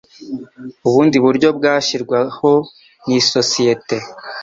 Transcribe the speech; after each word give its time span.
ubundi 0.87 1.17
buryo 1.25 1.47
bwashyirwaho 1.57 2.51
n 3.07 3.09
isosiyete 3.19 3.97